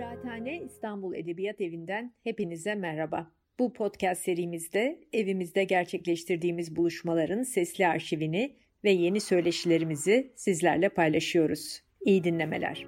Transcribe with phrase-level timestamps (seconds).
[0.00, 3.30] Kıraathane İstanbul Edebiyat Evi'nden hepinize merhaba.
[3.58, 11.82] Bu podcast serimizde evimizde gerçekleştirdiğimiz buluşmaların sesli arşivini ve yeni söyleşilerimizi sizlerle paylaşıyoruz.
[12.00, 12.86] İyi dinlemeler.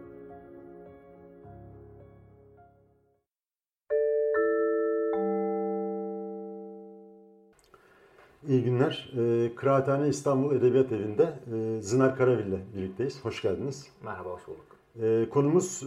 [8.49, 9.13] İyi günler.
[9.18, 13.25] E, Kıraathane İstanbul Edebiyat Evi'nde e, Zınar Karavil ile birlikteyiz.
[13.25, 13.93] Hoş geldiniz.
[14.04, 14.71] Merhaba, hoş bulduk.
[15.01, 15.87] E, konumuz e,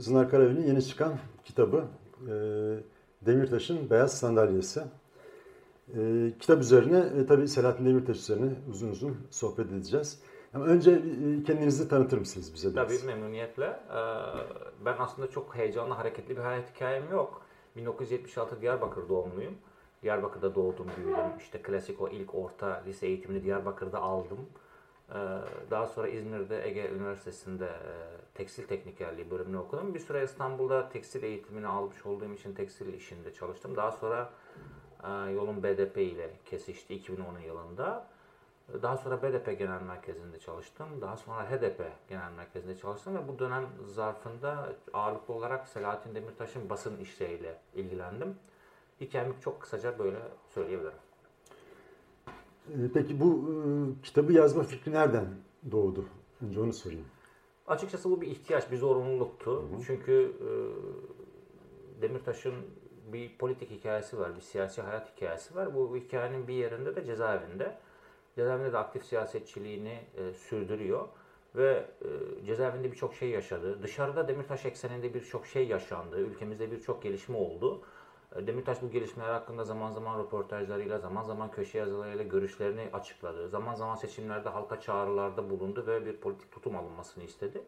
[0.00, 1.12] Zınar Karavil'in yeni çıkan
[1.44, 1.84] kitabı
[2.28, 2.32] e,
[3.26, 4.82] Demirtaş'ın Beyaz Sandalyesi.
[5.96, 10.22] E, kitap üzerine, e, tabii Selahattin Demirtaş üzerine uzun uzun sohbet edeceğiz.
[10.54, 12.74] Ama önce e, kendinizi tanıtır mısınız bize?
[12.74, 12.88] Biraz?
[12.88, 13.64] Tabii memnuniyetle.
[13.66, 13.96] Ee,
[14.84, 17.42] ben aslında çok heyecanlı, hareketli bir hayat hikayem yok.
[17.76, 19.54] 1976 Diyarbakır doğumluyum.
[20.02, 21.24] Diyarbakır'da doğdum, büyüdüm.
[21.38, 24.38] İşte klasik o ilk orta lise eğitimini Diyarbakır'da aldım.
[25.14, 25.38] Ee,
[25.70, 27.92] daha sonra İzmir'de Ege Üniversitesi'nde e,
[28.34, 29.94] tekstil teknikerliği bölümünü okudum.
[29.94, 33.76] Bir süre İstanbul'da tekstil eğitimini almış olduğum için tekstil işinde çalıştım.
[33.76, 34.30] Daha sonra
[35.04, 38.06] e, yolum BDP ile kesişti 2010 yılında.
[38.82, 40.88] Daha sonra BDP Genel Merkezi'nde çalıştım.
[41.00, 46.98] Daha sonra HDP Genel Merkezi'nde çalıştım ve bu dönem zarfında ağırlıklı olarak Selahattin Demirtaş'ın basın
[46.98, 48.34] işleriyle ilgilendim.
[49.00, 51.09] Hikayemi çok kısaca böyle söyleyebilirim.
[52.70, 53.56] Ee, peki bu e,
[54.02, 55.26] kitabı yazma fikri nereden
[55.70, 56.04] doğdu?
[56.42, 57.04] Önce onu sorayım.
[57.66, 59.50] Açıkçası bu bir ihtiyaç, bir zorunluluktu.
[59.50, 59.82] Hı hı.
[59.86, 60.50] Çünkü e,
[62.02, 62.54] Demirtaş'ın
[63.12, 65.74] bir politik hikayesi var, bir siyasi hayat hikayesi var.
[65.74, 67.78] Bu, bu hikayenin bir yerinde de cezaevinde.
[68.36, 71.08] Cezaevinde de aktif siyasetçiliğini e, sürdürüyor
[71.56, 73.82] ve e, cezaevinde birçok şey yaşadı.
[73.82, 76.20] Dışarıda Demirtaş ekseninde birçok şey yaşandı.
[76.20, 77.82] Ülkemizde birçok gelişme oldu.
[78.36, 83.48] Demirtaş bu gelişmeler hakkında zaman zaman röportajlarıyla, zaman zaman köşe yazılarıyla görüşlerini açıkladı.
[83.48, 87.62] Zaman zaman seçimlerde halka çağrılarda bulundu ve bir politik tutum alınmasını istedi.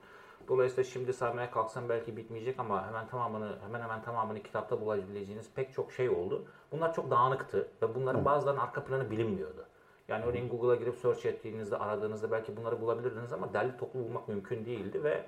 [0.48, 5.72] Dolayısıyla şimdi saymaya kalksam belki bitmeyecek ama hemen tamamını hemen hemen tamamını kitapta bulabileceğiniz pek
[5.72, 6.44] çok şey oldu.
[6.72, 9.66] Bunlar çok dağınıktı ve bunların bazılarının arka planı bilinmiyordu.
[10.08, 14.64] Yani örneğin Google'a girip search ettiğinizde, aradığınızda belki bunları bulabilirdiniz ama derli toplu bulmak mümkün
[14.64, 15.24] değildi ve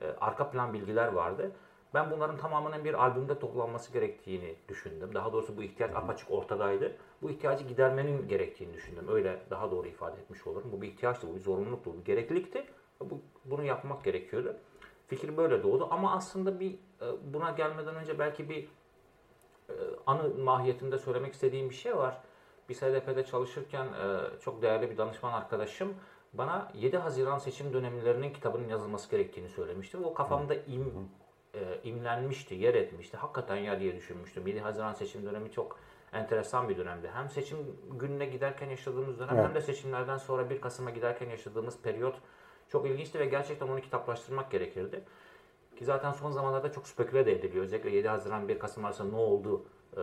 [0.00, 1.50] e, arka plan bilgiler vardı.
[1.94, 5.14] Ben bunların tamamının bir albümde toplanması gerektiğini düşündüm.
[5.14, 6.96] Daha doğrusu bu ihtiyaç apaçık ortadaydı.
[7.22, 9.08] Bu ihtiyacı gidermenin gerektiğini düşündüm.
[9.08, 10.72] Öyle daha doğru ifade etmiş olurum.
[10.72, 12.64] Bu bir ihtiyaçtı, bu bir zorunluluktu, bu bir gereklilikti.
[13.00, 14.56] Bu, bunu yapmak gerekiyordu.
[15.06, 18.68] Fikir böyle doğdu ama aslında bir e, buna gelmeden önce belki bir
[19.68, 19.74] e,
[20.06, 22.20] anı mahiyetinde söylemek istediğim bir şey var.
[22.68, 25.94] Bir SDP'de çalışırken e, çok değerli bir danışman arkadaşım
[26.32, 29.96] bana 7 Haziran seçim dönemlerinin kitabının yazılması gerektiğini söylemişti.
[29.96, 31.08] O kafamda im
[31.54, 33.16] e, imlenmişti, yer etmişti.
[33.16, 34.46] Hakikaten ya diye düşünmüştüm.
[34.46, 35.78] 7 Haziran seçim dönemi çok
[36.12, 37.10] enteresan bir dönemdi.
[37.14, 37.58] Hem seçim
[37.90, 39.44] gününe giderken yaşadığımız dönem evet.
[39.44, 42.14] hem de seçimlerden sonra 1 Kasım'a giderken yaşadığımız periyot
[42.68, 45.04] çok ilginçti ve gerçekten onu kitaplaştırmak gerekirdi.
[45.76, 47.64] Ki zaten son zamanlarda çok speküle de ediliyor.
[47.64, 49.64] Özellikle 7 Haziran 1 Kasım arasında ne oldu
[49.96, 50.02] e,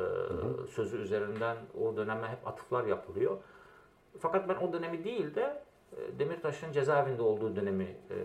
[0.71, 3.37] sözü üzerinden o döneme hep atıflar yapılıyor.
[4.19, 5.63] Fakat ben o dönemi değil de
[5.97, 8.15] e, Demirtaş'ın cezaevinde olduğu dönemi e,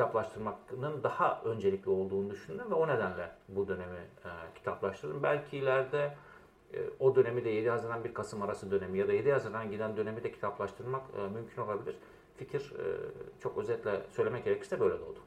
[0.00, 5.22] kitaplaştırmanın daha öncelikli olduğunu düşündüm ve o nedenle bu dönemi e, kitaplaştırdım.
[5.22, 6.14] Belki ileride
[6.74, 9.96] e, o dönemi de 7 Haziran 1 Kasım arası dönemi ya da 7 Haziran giden
[9.96, 11.96] dönemi de kitaplaştırmak e, mümkün olabilir.
[12.36, 12.84] Fikir e,
[13.40, 15.18] çok özetle söylemek gerekirse böyle doğdu.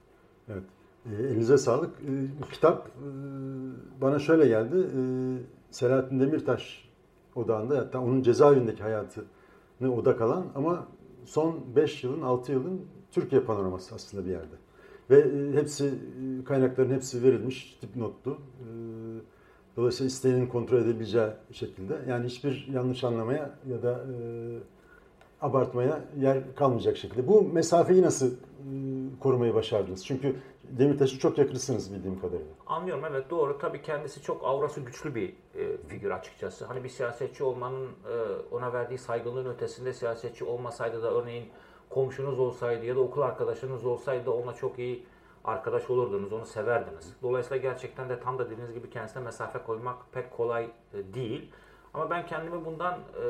[0.49, 0.63] Evet.
[1.05, 1.95] E, elinize sağlık.
[2.01, 2.11] E,
[2.51, 3.07] kitap e,
[4.01, 4.77] bana şöyle geldi.
[4.77, 5.01] E,
[5.71, 6.89] Selahattin Demirtaş
[7.35, 10.87] odağında hatta onun cezaevindeki hayatını odak alan ama
[11.25, 12.81] son 5 yılın 6 yılın
[13.11, 14.62] Türkiye panoraması aslında bir yerde.
[15.09, 18.31] Ve e, hepsi e, kaynakların hepsi verilmiş dipnotlu.
[18.31, 18.67] E,
[19.77, 21.93] dolayısıyla isteyenin kontrol edebileceği şekilde.
[22.09, 24.05] Yani hiçbir yanlış anlamaya ya da
[25.41, 27.27] abartmaya yer kalmayacak şekilde.
[27.27, 28.31] Bu mesafeyi nasıl
[29.19, 30.05] korumayı başardınız?
[30.05, 30.35] Çünkü
[30.69, 32.53] Demirtaş'ı çok yakınsınız bildiğim kadarıyla.
[32.67, 33.57] Anlıyorum evet doğru.
[33.57, 36.65] Tabii kendisi çok aurası güçlü bir e, figür açıkçası.
[36.65, 38.15] Hani bir siyasetçi olmanın e,
[38.51, 41.45] ona verdiği saygınlığın ötesinde siyasetçi olmasaydı da örneğin
[41.93, 45.05] komşunuz olsaydı ya da okul arkadaşınız olsaydı ona çok iyi
[45.43, 47.13] arkadaş olurdunuz, onu severdiniz.
[47.21, 51.51] Dolayısıyla gerçekten de tam da dediğiniz gibi kendisine mesafe koymak pek kolay e, değil.
[51.93, 53.23] Ama ben kendimi bundan e,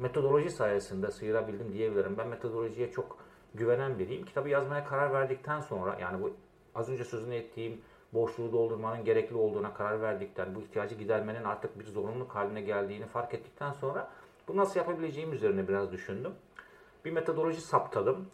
[0.00, 2.18] metodoloji sayesinde sıyırabildim diyebilirim.
[2.18, 3.18] Ben metodolojiye çok
[3.54, 4.24] güvenen biriyim.
[4.24, 6.30] Kitabı yazmaya karar verdikten sonra yani bu
[6.74, 7.80] az önce sözünü ettiğim
[8.12, 13.34] boşluğu doldurmanın gerekli olduğuna karar verdikten, bu ihtiyacı gidermenin artık bir zorunluluk haline geldiğini fark
[13.34, 14.10] ettikten sonra
[14.48, 16.32] bu nasıl yapabileceğim üzerine biraz düşündüm
[17.04, 18.26] bir metodoloji saptadım.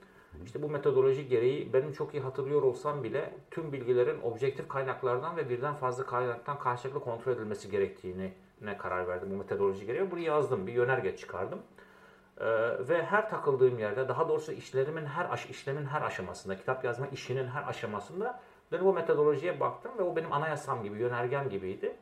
[0.45, 5.49] İşte bu metodoloji gereği benim çok iyi hatırlıyor olsam bile tüm bilgilerin objektif kaynaklardan ve
[5.49, 10.11] birden fazla kaynaktan karşılıklı kontrol edilmesi gerektiğini ne karar verdim bu metodoloji gereği.
[10.11, 11.59] Bunu yazdım, bir yönerge çıkardım.
[12.41, 12.45] Ee,
[12.89, 17.47] ve her takıldığım yerde, daha doğrusu işlerimin her aş işlemin her aşamasında, kitap yazma işinin
[17.47, 18.41] her aşamasında
[18.73, 21.97] Dedim bu metodolojiye baktım ve o benim anayasam gibi, yönergem gibiydi.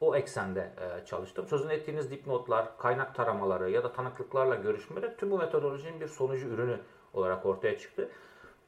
[0.00, 1.46] O eksende e, çalıştım.
[1.46, 6.80] Sözünü ettiğiniz dipnotlar, kaynak taramaları ya da tanıklıklarla görüşmeler tüm bu metodolojinin bir sonucu, ürünü
[7.14, 8.08] olarak ortaya çıktı.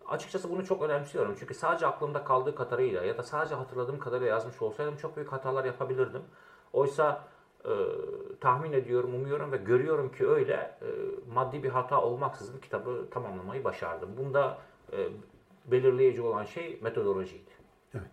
[0.07, 1.37] Açıkçası bunu çok önemsiyorum.
[1.39, 5.65] Çünkü sadece aklımda kaldığı kadarıyla ya da sadece hatırladığım kadarıyla yazmış olsaydım çok büyük hatalar
[5.65, 6.23] yapabilirdim.
[6.73, 7.25] Oysa
[7.65, 7.73] e,
[8.41, 10.89] tahmin ediyorum, umuyorum ve görüyorum ki öyle e,
[11.35, 14.09] maddi bir hata olmaksızın kitabı tamamlamayı başardım.
[14.17, 14.59] Bunda
[14.93, 15.09] e,
[15.67, 17.51] belirleyici olan şey metodolojiydi.
[17.95, 18.11] Evet.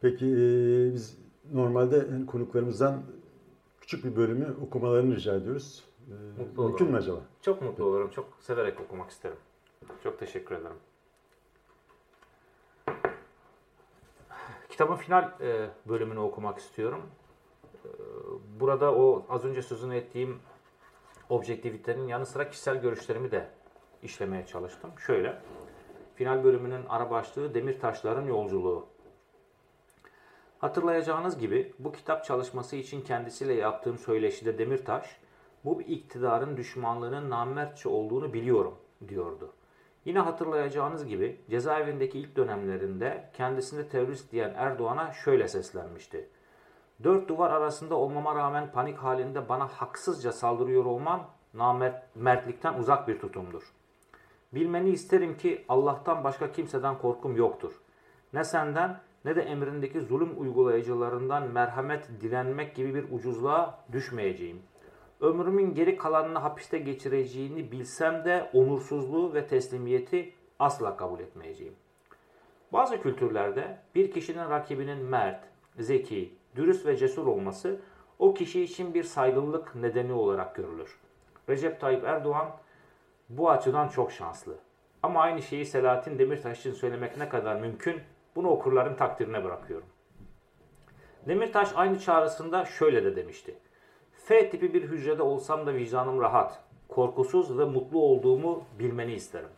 [0.00, 3.02] Peki e, biz normalde yani konuklarımızdan
[3.80, 5.84] küçük bir bölümü okumalarını rica ediyoruz.
[6.08, 6.12] E,
[6.42, 6.90] Mutlu mümkün olurum.
[6.90, 7.20] mü acaba?
[7.42, 8.10] Çok mutlu olurum.
[8.10, 9.36] Çok severek okumak isterim.
[10.02, 10.76] Çok teşekkür ederim.
[14.68, 17.02] Kitabın final e, bölümünü okumak istiyorum.
[17.84, 17.88] E,
[18.60, 20.38] burada o az önce sözünü ettiğim
[21.30, 23.48] objektivitenin yanı sıra kişisel görüşlerimi de
[24.02, 24.90] işlemeye çalıştım.
[25.06, 25.38] Şöyle,
[26.14, 28.86] final bölümünün ara başlığı Demirtaşların Yolculuğu.
[30.58, 35.20] Hatırlayacağınız gibi bu kitap çalışması için kendisiyle yaptığım söyleşide Demirtaş,
[35.64, 38.74] bu iktidarın düşmanlığının namertçe olduğunu biliyorum
[39.08, 39.52] diyordu.
[40.04, 46.28] Yine hatırlayacağınız gibi cezaevindeki ilk dönemlerinde kendisini terörist diyen Erdoğan'a şöyle seslenmişti.
[47.04, 53.72] Dört duvar arasında olmama rağmen panik halinde bana haksızca saldırıyor olman namertlikten uzak bir tutumdur.
[54.54, 57.80] Bilmeni isterim ki Allah'tan başka kimseden korkum yoktur.
[58.32, 64.62] Ne senden ne de emrindeki zulüm uygulayıcılarından merhamet dilenmek gibi bir ucuzluğa düşmeyeceğim.
[65.20, 71.74] Ömrümün geri kalanını hapiste geçireceğini bilsem de onursuzluğu ve teslimiyeti asla kabul etmeyeceğim.
[72.72, 75.44] Bazı kültürlerde bir kişinin rakibinin mert,
[75.78, 77.80] zeki, dürüst ve cesur olması
[78.18, 80.98] o kişi için bir saygınlık nedeni olarak görülür.
[81.48, 82.48] Recep Tayyip Erdoğan
[83.28, 84.58] bu açıdan çok şanslı.
[85.02, 88.00] Ama aynı şeyi Selahattin Demirtaş için söylemek ne kadar mümkün
[88.38, 89.86] bunu okurların takdirine bırakıyorum.
[91.28, 93.54] Demirtaş aynı çağrısında şöyle de demişti.
[94.12, 99.48] F tipi bir hücrede olsam da vicdanım rahat, korkusuz ve mutlu olduğumu bilmeni isterim.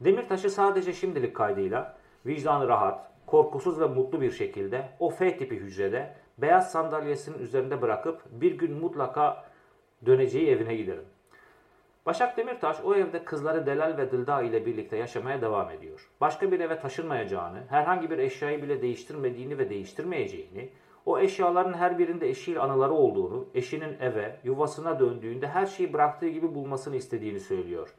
[0.00, 1.96] Demirtaş'ı sadece şimdilik kaydıyla
[2.26, 8.22] vicdanı rahat, korkusuz ve mutlu bir şekilde o F tipi hücrede beyaz sandalyesinin üzerinde bırakıp
[8.30, 9.44] bir gün mutlaka
[10.06, 11.04] döneceği evine giderim.
[12.06, 16.10] Başak Demirtaş o evde kızları Delal ve Dılda ile birlikte yaşamaya devam ediyor.
[16.20, 20.70] Başka bir eve taşınmayacağını, herhangi bir eşyayı bile değiştirmediğini ve değiştirmeyeceğini,
[21.06, 26.54] o eşyaların her birinde eşiyle anıları olduğunu, eşinin eve, yuvasına döndüğünde her şeyi bıraktığı gibi
[26.54, 27.94] bulmasını istediğini söylüyor.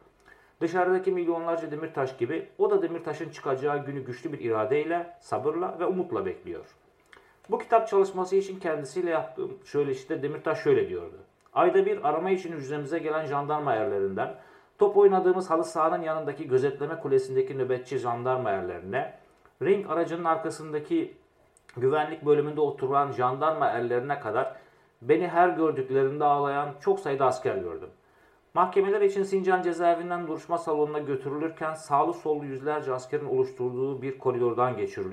[0.62, 6.26] Dışarıdaki milyonlarca Demirtaş gibi o da Demirtaş'ın çıkacağı günü güçlü bir iradeyle, sabırla ve umutla
[6.26, 6.66] bekliyor.
[7.50, 11.18] Bu kitap çalışması için kendisiyle yaptığım söyleşide Demirtaş şöyle diyordu.
[11.58, 14.36] Ayda bir arama için hücremize gelen jandarma erlerinden,
[14.78, 19.14] top oynadığımız halı sahanın yanındaki gözetleme kulesindeki nöbetçi jandarma erlerine,
[19.62, 21.18] ring aracının arkasındaki
[21.78, 24.56] güvenlik bölümünde oturan jandarma erlerine kadar
[25.02, 27.90] beni her gördüklerinde ağlayan çok sayıda asker gördüm.
[28.54, 35.08] Mahkemeler için Sincan cezaevinden duruşma salonuna götürülürken sağlı sollu yüzlerce askerin oluşturduğu bir koridordan geçir,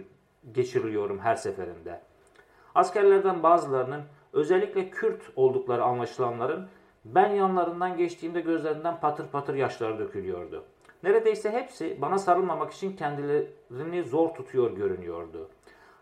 [0.53, 2.01] geçiriliyorum her seferinde.
[2.75, 4.03] Askerlerden bazılarının
[4.35, 6.69] özellikle Kürt oldukları anlaşılanların
[7.05, 10.65] ben yanlarından geçtiğimde gözlerinden patır patır yaşlar dökülüyordu.
[11.03, 15.49] Neredeyse hepsi bana sarılmamak için kendilerini zor tutuyor görünüyordu.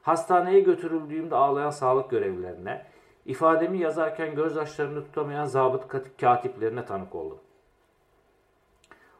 [0.02, 2.86] Hastaneye götürüldüğümde ağlayan sağlık görevlilerine,
[3.26, 5.88] ifademi yazarken gözyaşlarını tutamayan zabıt
[6.20, 7.38] katiplerine tanık oldum.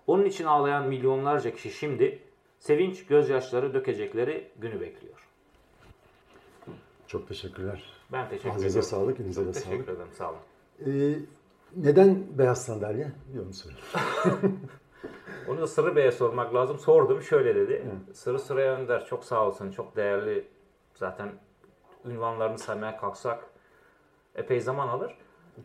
[0.06, 2.22] Onun için ağlayan milyonlarca kişi şimdi
[2.58, 5.28] sevinç gözyaşları dökecekleri günü bekliyor.
[7.06, 8.01] Çok teşekkürler.
[8.12, 8.82] Ben teşekkür Ağzınıza ederim.
[8.82, 9.88] sağlık, elinize de Teşekkür sağlık.
[9.88, 10.12] ederim.
[10.12, 10.38] Sağ olun.
[10.86, 11.18] Ee,
[11.76, 13.12] neden beyaz sandalye?
[13.44, 13.76] Onu söyle.
[15.48, 16.78] Onu da Sırrı Bey'e sormak lazım.
[16.78, 17.22] Sordum.
[17.22, 17.84] Şöyle dedi.
[18.12, 19.70] Sırrı Sıraya Önder çok sağ olsun.
[19.70, 20.48] Çok değerli.
[20.94, 21.32] Zaten
[22.04, 23.44] ünvanlarını saymaya kalksak
[24.34, 25.16] epey zaman alır.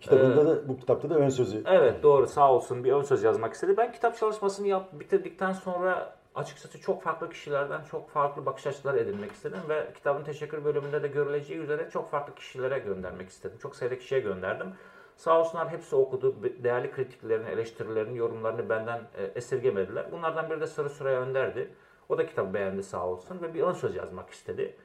[0.01, 1.63] Kitabında da, bu kitapta da ön sözü.
[1.65, 3.77] Evet doğru sağ olsun bir ön söz yazmak istedi.
[3.77, 9.31] Ben kitap çalışmasını yap, bitirdikten sonra açıkçası çok farklı kişilerden çok farklı bakış açıları edinmek
[9.31, 13.57] istedim ve kitabın teşekkür bölümünde de görüleceği üzere çok farklı kişilere göndermek istedim.
[13.61, 14.67] Çok sayıda kişiye gönderdim.
[15.15, 16.35] Sağ olsunlar hepsi okudu.
[16.63, 20.11] Değerli kritiklerini, eleştirilerini, yorumlarını benden e, esirgemediler.
[20.11, 21.73] Bunlardan biri de Sarı Süreyya Önder'di.
[22.09, 24.75] O da kitabı beğendi sağ olsun ve bir ön söz yazmak istedi.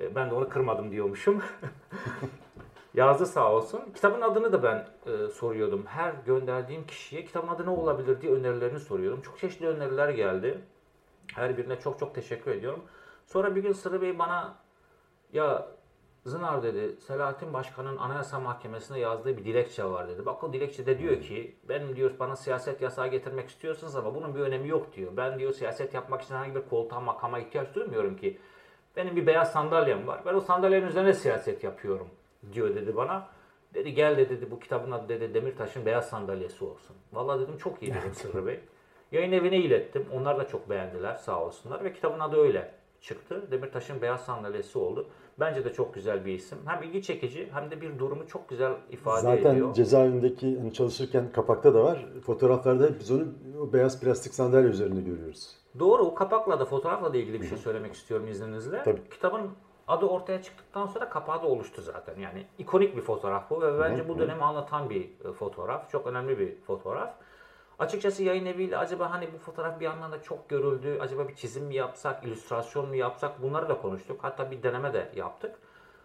[0.00, 1.42] E, ben de onu kırmadım diyormuşum.
[2.94, 3.80] Yazdı sağ olsun.
[3.94, 5.86] Kitabın adını da ben e, soruyordum.
[5.86, 9.20] Her gönderdiğim kişiye kitabın adı ne olabilir diye önerilerini soruyordum.
[9.20, 10.58] Çok çeşitli öneriler geldi.
[11.34, 12.84] Her birine çok çok teşekkür ediyorum.
[13.26, 14.54] Sonra bir gün Sırrı Bey bana
[15.32, 15.68] ya
[16.24, 20.26] Zınar dedi Selahattin Başkan'ın Anayasa Mahkemesi'ne yazdığı bir dilekçe var dedi.
[20.26, 24.40] Bak o dilekçede diyor ki benim diyor bana siyaset yasağı getirmek istiyorsunuz ama bunun bir
[24.40, 25.12] önemi yok diyor.
[25.16, 28.38] Ben diyor siyaset yapmak için herhangi bir koltuğa makama ihtiyaç duymuyorum ki.
[28.96, 30.22] Benim bir beyaz sandalyem var.
[30.26, 32.08] Ben o sandalyenin üzerine siyaset yapıyorum
[32.52, 33.28] diyor dedi bana.
[33.74, 36.96] Dedi gel de dedi bu kitabın adı dedi Demirtaş'ın beyaz sandalyesi olsun.
[37.12, 38.60] Vallahi dedim çok iyi dedim Sırrı Bey.
[39.12, 40.06] Yayın evine ilettim.
[40.14, 43.50] Onlar da çok beğendiler sağ olsunlar ve kitabın adı öyle çıktı.
[43.50, 45.06] Demirtaş'ın beyaz sandalyesi oldu.
[45.40, 46.58] Bence de çok güzel bir isim.
[46.66, 49.74] Hem ilgi çekici hem de bir durumu çok güzel ifade Zaten ediyor.
[49.74, 52.06] cezaevindeki hani çalışırken kapakta da var.
[52.26, 53.24] Fotoğraflarda hep biz onu
[53.60, 55.56] o beyaz plastik sandalye üzerinde görüyoruz.
[55.78, 58.82] Doğru o kapakla da fotoğrafla da ilgili bir şey söylemek istiyorum izninizle.
[58.82, 59.00] Tabii.
[59.10, 59.50] Kitabın
[59.90, 62.18] adı ortaya çıktıktan sonra kapağı da oluştu zaten.
[62.20, 65.90] Yani ikonik bir fotoğraf bu ve bence bu dönemi anlatan bir e, fotoğraf.
[65.90, 67.14] Çok önemli bir fotoğraf.
[67.78, 70.98] Açıkçası yayın eviyle acaba hani bu fotoğraf bir yandan da çok görüldü.
[71.00, 74.18] Acaba bir çizim mi yapsak, illüstrasyon mu yapsak bunları da konuştuk.
[74.22, 75.54] Hatta bir deneme de yaptık.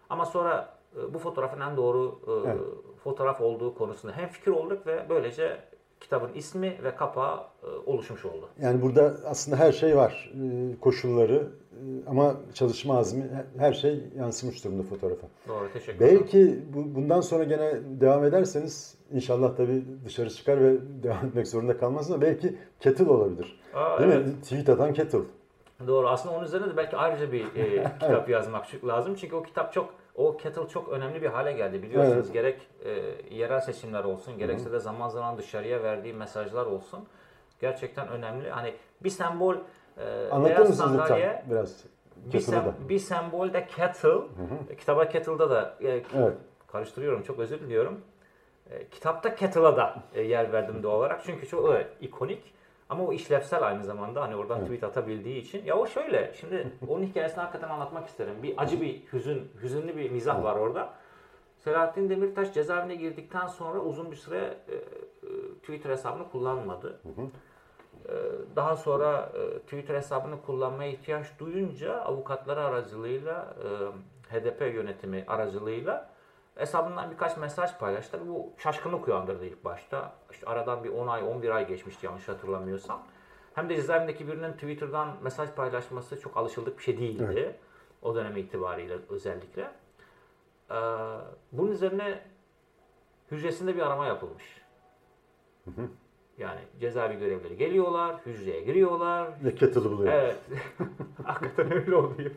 [0.10, 2.62] Ama sonra e, bu fotoğrafın en doğru e, Evet.
[3.04, 5.60] fotoğraf olduğu konusunda hem fikir olduk ve böylece
[6.00, 7.44] kitabın ismi ve kapağı
[7.86, 8.50] oluşmuş oldu.
[8.62, 10.32] Yani burada aslında her şey var.
[10.82, 11.52] Koşulları
[12.08, 15.28] ama çalışma azmi he- her şey yansımış durumda fotoğrafa.
[15.48, 16.20] Doğru teşekkür ederim.
[16.22, 21.78] Belki bu, bundan sonra gene devam ederseniz inşallah tabii dışarı çıkar ve devam etmek zorunda
[21.78, 23.60] kalmazsınız ama belki kettle olabilir.
[23.74, 24.28] Aa, Değil evet.
[24.28, 24.34] mi?
[24.42, 25.20] Tweet atan kettle.
[25.88, 26.08] Doğru.
[26.08, 29.16] Aslında onun üzerine de belki ayrıca bir e, kitap yazmak lazım.
[29.16, 31.84] Çünkü o kitap çok, o kettle çok önemli bir hale geldi.
[31.84, 32.34] Biliyorsunuz Evet.
[32.34, 32.92] gerek e,
[33.36, 37.00] yerel seçimler olsun, gerekse de zaman zaman dışarıya verdiği mesajlar olsun.
[37.62, 38.50] Gerçekten önemli.
[38.50, 39.56] Hani bir sembol
[40.32, 41.84] Anlatır beyaz mısınız sandalye, biraz?
[42.16, 44.10] bir, sem, bir sembol de kettle.
[44.70, 46.38] E, Kitaba kettle'da da e, Evet.
[46.68, 48.02] karıştırıyorum çok özür diliyorum.
[48.70, 51.22] E, kitapta kettle'a da e, yer verdim doğal olarak.
[51.26, 52.56] Çünkü çok e, ikonik.
[52.90, 55.66] Ama o işlevsel aynı zamanda hani oradan tweet atabildiği için.
[55.66, 58.34] Ya o şöyle şimdi onun hikayesini hakikaten anlatmak isterim.
[58.44, 60.94] Bir acı bir hüzün, hüzünlü bir mizah var orada.
[61.58, 64.80] Selahattin Demirtaş cezaevine girdikten sonra uzun bir süre e, e,
[65.62, 67.00] Twitter hesabını kullanmadı.
[67.06, 67.10] E,
[68.56, 76.10] Daha sonra e, Twitter hesabını kullanmaya ihtiyaç duyunca avukatları aracılığıyla e, HDP yönetimi aracılığıyla
[76.56, 78.20] hesabından birkaç mesaj paylaştı.
[78.28, 80.14] Bu şaşkınlık uyandırdı ilk başta.
[80.32, 83.04] İşte aradan bir 10 ay 11 ay geçmişti yanlış hatırlamıyorsam.
[83.54, 87.56] Hem de cezaevindeki birinin Twitter'dan mesaj paylaşması çok alışıldık bir şey değildi.
[88.02, 89.72] O dönem itibariyle özellikle.
[90.72, 90.76] Ee,
[91.52, 92.22] bunun üzerine
[93.32, 94.62] hücresinde bir arama yapılmış.
[96.38, 99.30] Yani cezaevi görevlileri geliyorlar, hücreye giriyorlar.
[99.44, 100.14] Ve kettle'ı buluyor.
[100.14, 100.36] Evet.
[101.24, 102.32] Hakikaten öyle oluyor.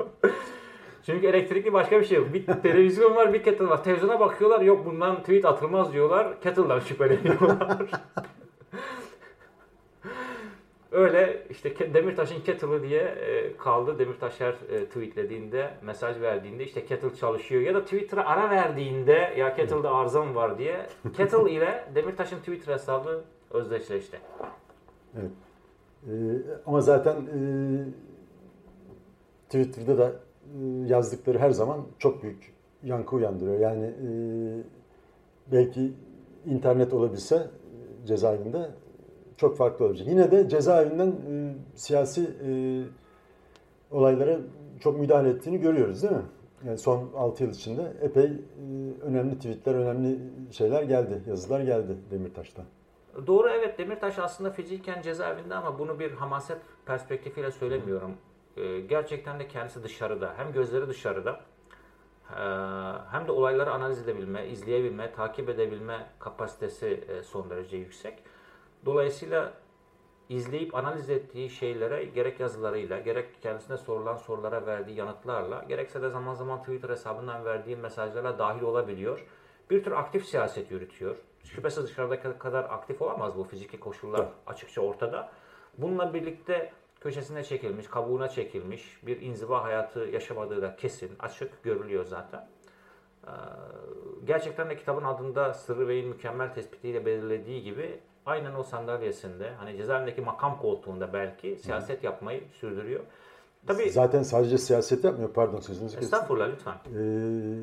[1.06, 2.34] Çünkü elektrikli başka bir şey yok.
[2.34, 3.84] Bir televizyon var, bir kettle var.
[3.84, 6.40] Televizyona bakıyorlar, yok bundan tweet atılmaz diyorlar.
[6.40, 7.78] Kettle'dan şüpheleniyorlar.
[10.92, 13.98] Öyle işte Demirtaş'ın kettle'ı diye e, kaldı.
[13.98, 19.54] Demirtaş her e, tweetlediğinde, mesaj verdiğinde işte kettle çalışıyor ya da Twitter'a ara verdiğinde ya
[19.54, 20.86] kettle'da arızam var diye
[21.16, 24.18] kettle ile Demirtaş'ın Twitter hesabı özdeşleşti.
[25.20, 25.30] Evet.
[26.06, 26.10] Ee,
[26.66, 27.40] ama zaten e,
[29.46, 32.52] Twitter'da da e, yazdıkları her zaman çok büyük
[32.82, 33.58] yankı uyandırıyor.
[33.58, 34.08] Yani e,
[35.52, 35.92] belki
[36.46, 38.70] internet olabilse e, cezaevinde
[39.36, 40.08] çok farklı olacak.
[40.08, 42.50] Yine de cezaevinden e, siyasi e,
[43.90, 44.38] olaylara
[44.80, 46.22] çok müdahale ettiğini görüyoruz değil mi?
[46.66, 48.32] Yani son 6 yıl içinde epey e,
[49.02, 50.18] önemli tweetler, önemli
[50.50, 52.64] şeyler geldi, yazılar geldi Demirtaş'tan.
[53.26, 58.16] Doğru evet Demirtaş aslında fiziken cezaevinde ama bunu bir hamaset perspektifiyle söylemiyorum.
[58.56, 60.34] Ee, gerçekten de kendisi dışarıda.
[60.36, 61.40] Hem gözleri dışarıda
[62.30, 62.36] ee,
[63.10, 68.22] hem de olayları analiz edebilme, izleyebilme, takip edebilme kapasitesi e, son derece yüksek.
[68.86, 69.52] Dolayısıyla
[70.28, 76.34] izleyip analiz ettiği şeylere gerek yazılarıyla, gerek kendisine sorulan sorulara verdiği yanıtlarla, gerekse de zaman
[76.34, 79.26] zaman Twitter hesabından verdiği mesajlarla dahil olabiliyor.
[79.70, 81.16] Bir tür aktif siyaset yürütüyor.
[81.44, 84.30] Şüphesiz dışarıdaki kadar aktif olamaz bu fiziki koşullar Evet.
[84.46, 85.28] açıkça ortada.
[85.78, 92.48] Bununla birlikte köşesine çekilmiş, kabuğuna çekilmiş bir inziva hayatı yaşamadığı da kesin, açık görülüyor zaten.
[93.26, 93.30] Ee,
[94.24, 100.20] Gerçekten de kitabın adında Sırrı Bey'in mükemmel tespitiyle belirlediği gibi aynen o sandalyesinde hani cezaevindeki
[100.20, 103.00] makam koltuğunda belki siyaset yapmayı sürdürüyor.
[103.66, 106.14] Tabii Zaten sadece siyaset yapmıyor, pardon sözünüzü kestim.
[106.18, 106.74] estağfurullah lütfen.
[106.74, 107.62] Ee,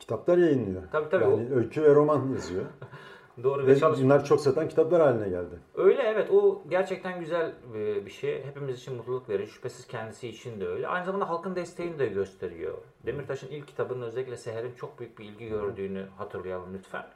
[0.00, 0.82] kitaplar yayınlıyor.
[0.92, 1.24] Tabii, tabii.
[1.24, 2.64] Yani öykü ve roman yazıyor.
[3.42, 5.58] Doğru ve ve çalış- bunlar çok satan kitaplar haline geldi.
[5.74, 8.44] Öyle evet o gerçekten güzel e, bir şey.
[8.44, 9.52] Hepimiz için mutluluk verici.
[9.52, 10.88] Şüphesiz kendisi için de öyle.
[10.88, 12.74] Aynı zamanda halkın desteğini de gösteriyor.
[13.06, 17.06] Demirtaş'ın ilk kitabının özellikle Seher'in çok büyük bir ilgi gördüğünü hatırlayalım lütfen.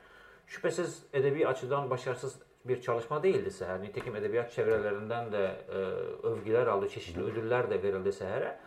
[0.47, 3.83] Şüphesiz edebi açıdan başarısız bir çalışma değildi Seher.
[3.83, 5.77] Nitekim edebiyat çevrelerinden de e,
[6.27, 6.89] övgüler aldı.
[6.89, 8.59] Çeşitli ödüller de verildi Seher'e.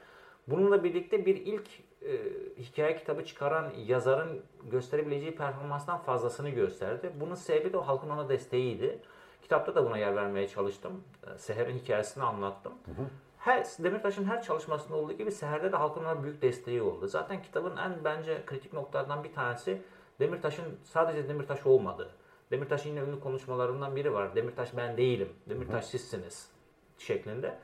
[0.47, 1.67] Bununla birlikte bir ilk
[2.01, 2.19] e,
[2.57, 7.11] hikaye kitabı çıkaran yazarın gösterebileceği performanstan fazlasını gösterdi.
[7.19, 8.99] Bunun sebebi de o halkın ona desteğiydi.
[9.41, 11.03] Kitapta da buna yer vermeye çalıştım.
[11.27, 12.73] E, Seher'in hikayesini anlattım.
[12.85, 13.05] Hı hı.
[13.37, 17.07] Her, Demirtaş'ın her çalışmasında olduğu gibi Seher'de de halkın ona büyük desteği oldu.
[17.07, 19.81] Zaten kitabın en bence kritik noktalardan bir tanesi
[20.19, 22.09] Demirtaş'ın sadece Demirtaş olmadığı.
[22.51, 24.35] Demirtaş'ın yine ünlü konuşmalarından biri var.
[24.35, 26.51] Demirtaş ben değilim, Demirtaş sizsiniz
[26.97, 27.57] şeklinde.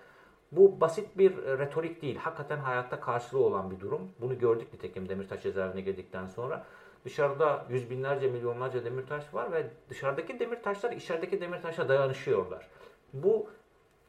[0.55, 2.17] Bu basit bir retorik değil.
[2.17, 4.11] Hakikaten hayatta karşılığı olan bir durum.
[4.21, 6.65] Bunu gördük nitekim Demirtaş cezaevine girdikten sonra.
[7.05, 12.67] Dışarıda yüz binlerce, milyonlarca demirtaş var ve dışarıdaki demirtaşlar içerideki demirtaşa dayanışıyorlar.
[13.13, 13.49] Bu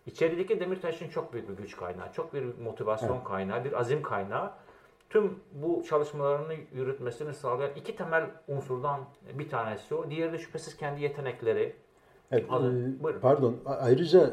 [0.07, 3.25] içerideki demirtaşın çok büyük bir güç kaynağı, çok bir motivasyon evet.
[3.25, 4.53] kaynağı, bir azim kaynağı.
[5.11, 9.01] Tüm bu çalışmalarını yürütmesini sağlayan iki temel unsurdan
[9.33, 10.11] bir tanesi o.
[10.11, 11.77] Diğeri de şüphesiz kendi yetenekleri,
[12.31, 13.57] Evet, e, pardon.
[13.67, 14.33] Ayrıca e,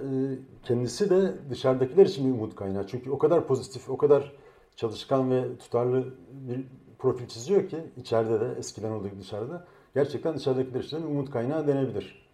[0.63, 2.87] kendisi de dışarıdakiler için bir umut kaynağı.
[2.87, 4.31] Çünkü o kadar pozitif, o kadar
[4.75, 6.65] çalışkan ve tutarlı bir
[6.99, 9.65] profil çiziyor ki içeride de eskiden olduğu dışarıda.
[9.95, 12.27] Gerçekten dışarıdakiler için umut kaynağı denebilir.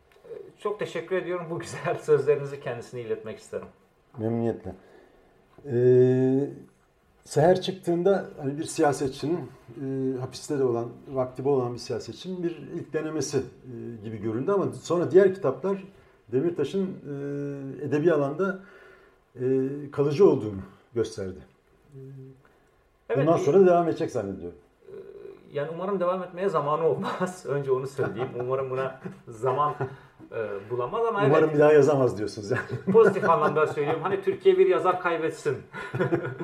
[0.59, 1.47] Çok teşekkür ediyorum.
[1.49, 3.67] Bu güzel sözlerinizi kendisine iletmek isterim.
[4.17, 4.75] Memnuniyetle.
[5.65, 6.49] Ee,
[7.27, 9.39] Seher çıktığında hani bir siyasetçinin
[9.81, 14.73] e, hapiste de olan, vakti olan bir siyasetçinin bir ilk denemesi e, gibi göründü ama
[14.73, 15.83] sonra diğer kitaplar
[16.31, 18.59] Demirtaş'ın e, edebi alanda
[19.35, 19.45] e,
[19.91, 20.61] kalıcı olduğunu
[20.95, 21.39] gösterdi.
[23.09, 24.57] Evet, Bundan sonra devam edecek zannediyorum.
[24.87, 24.93] E,
[25.53, 27.45] yani umarım devam etmeye zamanı olmaz.
[27.47, 28.29] Önce onu söyleyeyim.
[28.39, 29.75] Umarım buna zaman
[30.31, 32.93] e, bulamaz ama Umarım evet, bir daha yazamaz diyorsunuz yani.
[32.93, 34.01] Pozitif anlamda söylüyorum.
[34.03, 35.57] Hani Türkiye bir yazar kaybetsin.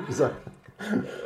[0.07, 0.31] Güzel.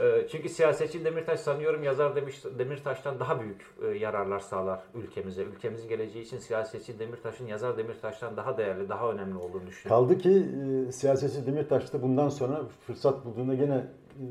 [0.01, 5.43] Ee, çünkü siyasetçi Demirtaş sanıyorum yazar demiş, Demirtaş'tan daha büyük e, yararlar sağlar ülkemize.
[5.43, 10.07] Ülkemizin geleceği için siyasetçi Demirtaş'ın yazar Demirtaş'tan daha değerli, daha önemli olduğunu düşünüyorum.
[10.07, 10.45] Kaldı ki
[10.87, 14.25] e, siyasetçi Demirtaş da bundan sonra fırsat bulduğunda gene e,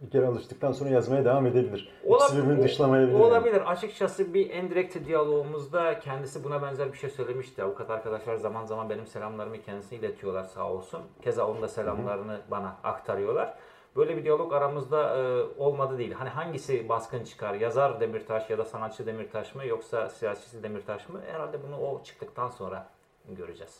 [0.00, 1.88] bir kere alıştıktan sonra yazmaya devam edebilir.
[2.04, 2.42] Olabilir.
[2.42, 3.18] birbirini dışlamayabilir.
[3.20, 3.52] Olabilir.
[3.52, 3.64] Yani.
[3.64, 7.62] Açıkçası bir endirekt diyalogumuzda kendisi buna benzer bir şey söylemişti.
[7.62, 11.00] Avukat arkadaşlar zaman zaman benim selamlarımı kendisine iletiyorlar sağ olsun.
[11.22, 12.50] Keza onun da selamlarını Hı-hı.
[12.50, 13.54] bana aktarıyorlar.
[13.98, 16.12] Böyle bir diyalog aramızda e, olmadı değil.
[16.12, 17.54] Hani hangisi baskın çıkar?
[17.54, 21.20] Yazar Demirtaş ya da sanatçı Demirtaş mı yoksa siyasetçi Demirtaş mı?
[21.32, 22.86] Herhalde bunu o çıktıktan sonra
[23.36, 23.78] göreceğiz.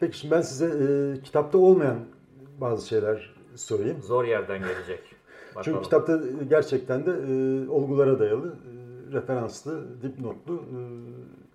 [0.00, 1.98] Peki şimdi ben size e, kitapta olmayan
[2.60, 4.02] bazı şeyler sorayım.
[4.02, 5.00] Zor yerden gelecek.
[5.62, 10.64] Çünkü kitapta gerçekten de e, olgulara dayalı, e, referanslı, dipnotlu,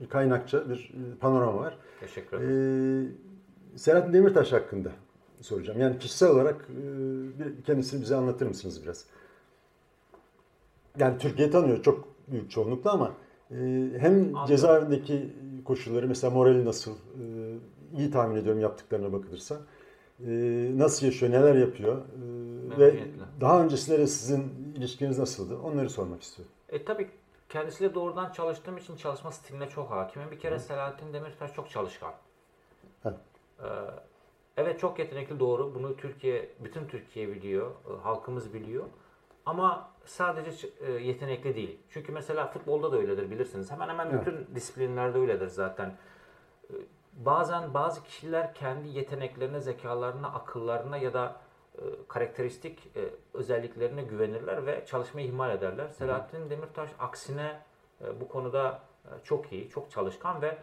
[0.02, 1.78] e, kaynakça bir e, panorama var.
[2.00, 3.18] Teşekkür ederim.
[3.74, 4.90] E, Selahattin Demirtaş hakkında
[5.44, 5.80] soracağım.
[5.80, 9.06] Yani kişisel olarak e, kendisini bize anlatır mısınız biraz?
[11.00, 13.12] Yani Türkiye tanıyor çok büyük çoğunlukla ama
[13.52, 13.56] e,
[13.98, 14.46] hem Anladım.
[14.48, 15.34] cezaevindeki
[15.66, 17.26] koşulları mesela morali nasıl e,
[17.98, 19.62] iyi tahmin ediyorum yaptıklarına bakılırsa.
[20.78, 22.02] Nasıl yaşıyor, neler yapıyor
[22.80, 23.08] ve
[23.42, 25.58] daha öncesinde sizin ilişkiniz nasıldı?
[25.58, 26.54] Onları sormak istiyorum.
[26.70, 27.10] E tabii
[27.50, 30.32] kendisiyle doğrudan çalıştığım için çalışma stiline çok hakimim.
[30.32, 30.60] Bir kere Hı.
[30.60, 32.14] Selahattin Demirtaş çok çalışkan.
[33.04, 33.16] Hı.
[33.60, 33.66] Ee,
[34.58, 35.76] Evet çok yetenekli doğru.
[35.76, 37.72] Bunu Türkiye, bütün Türkiye biliyor.
[37.72, 38.84] E, halkımız biliyor.
[39.46, 41.80] Ama sadece e, yetenekli değil.
[41.90, 43.72] Çünkü mesela futbolda da öyledir bilirsiniz.
[43.72, 44.26] Hemen hemen evet.
[44.26, 45.98] bütün disiplinlerde öyledir zaten.
[46.70, 46.74] E,
[47.14, 51.42] bazen bazı kişiler kendi yeteneklerine, zekalarına, akıllarına ya da
[52.08, 52.90] karakteristik
[53.34, 55.90] özelliklerine güvenirler ve çalışmayı ihmal ederler.
[55.90, 57.60] Selahattin Demirtaş aksine
[58.22, 58.80] bu konuda
[59.24, 60.58] çok iyi, çok çalışkan ve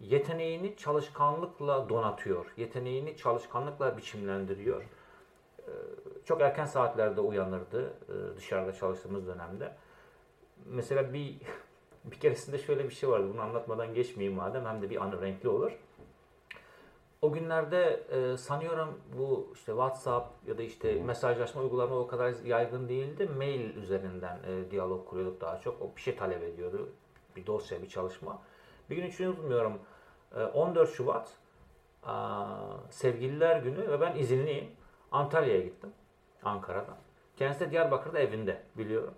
[0.00, 2.52] yeteneğini çalışkanlıkla donatıyor.
[2.56, 4.82] Yeteneğini çalışkanlıkla biçimlendiriyor.
[5.58, 5.70] Ee,
[6.24, 9.72] çok erken saatlerde uyanırdı e, dışarıda çalıştığımız dönemde.
[10.66, 11.36] Mesela bir
[12.04, 13.26] bir keresinde şöyle bir şey vardı.
[13.32, 15.72] Bunu anlatmadan geçmeyeyim madem hem de bir anı renkli olur.
[17.22, 22.88] O günlerde e, sanıyorum bu işte WhatsApp ya da işte mesajlaşma uygulama o kadar yaygın
[22.88, 23.28] değildi.
[23.36, 25.82] Mail üzerinden e, diyalog kuruyorduk daha çok.
[25.82, 26.88] O bir şey talep ediyordu.
[27.36, 28.42] Bir dosya, bir çalışma.
[28.90, 29.72] Bir gün hiç unutmuyorum.
[30.34, 31.28] 14 ee, Şubat
[32.90, 34.70] Sevgililer Günü ve ben izinliyim.
[35.12, 35.92] Antalya'ya gittim.
[36.42, 36.96] Ankara'dan.
[37.36, 39.14] Kendisi de Diyarbakır'da evinde biliyorum.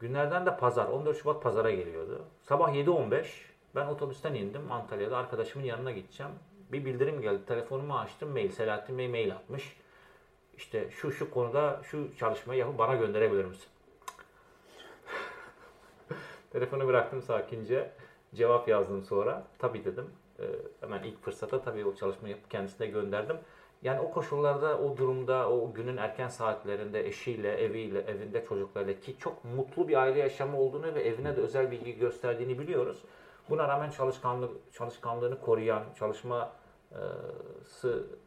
[0.00, 0.86] Günlerden de pazar.
[0.86, 2.24] 14 Şubat pazara geliyordu.
[2.42, 3.26] Sabah 7.15
[3.74, 5.16] ben otobüsten indim Antalya'da.
[5.16, 6.32] Arkadaşımın yanına gideceğim.
[6.72, 7.46] Bir bildirim geldi.
[7.46, 8.30] Telefonumu açtım.
[8.30, 8.50] Mail.
[8.50, 9.76] Selahattin Bey mail atmış.
[10.56, 13.68] İşte şu şu konuda şu çalışmayı yapıp bana gönderebilir misin?
[16.50, 17.92] Telefonu bıraktım sakince.
[18.34, 19.42] Cevap yazdım sonra.
[19.58, 20.10] Tabii dedim.
[20.38, 20.44] E,
[20.80, 23.36] hemen ilk fırsata tabii o çalışmayı yapıp kendisine gönderdim.
[23.82, 29.44] Yani o koşullarda, o durumda, o günün erken saatlerinde eşiyle, eviyle, evinde çocuklarıyla ki çok
[29.44, 32.98] mutlu bir aile yaşamı olduğunu ve evine de özel bilgi gösterdiğini biliyoruz.
[33.50, 36.46] Buna rağmen çalışkanlık, çalışkanlığını koruyan, çalışması,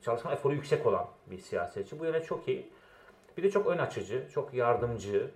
[0.01, 1.99] çalışma eforu yüksek olan bir siyasetçi.
[1.99, 2.69] Bu yöne çok iyi.
[3.37, 5.31] Bir de çok ön açıcı, çok yardımcı.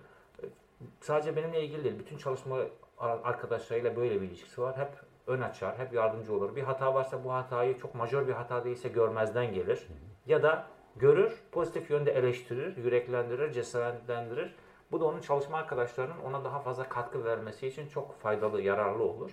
[1.00, 2.58] Sadece benimle ilgili değil, bütün çalışma
[3.00, 4.76] arkadaşlarıyla böyle bir ilişkisi var.
[4.76, 4.88] Hep
[5.26, 6.56] ön açar, hep yardımcı olur.
[6.56, 9.86] Bir hata varsa bu hatayı çok majör bir hata değilse görmezden gelir.
[10.26, 14.54] Ya da görür, pozitif yönde eleştirir, yüreklendirir, cesaretlendirir.
[14.92, 19.30] Bu da onun çalışma arkadaşlarının ona daha fazla katkı vermesi için çok faydalı, yararlı olur.